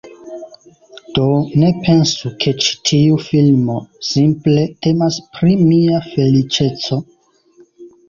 Do, 1.17 1.25
ne 1.63 1.69
pensu 1.81 2.31
ke 2.45 2.55
ĉi 2.65 2.73
tiu 2.91 3.21
filmo 3.27 3.77
simple 4.15 4.67
temas 4.89 5.23
pri 5.39 5.57
mia 5.71 6.05
feliĉeco 6.11 7.05